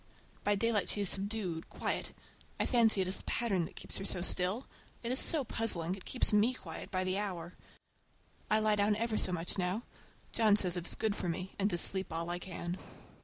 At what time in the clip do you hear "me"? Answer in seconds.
6.33-6.55, 11.29-11.53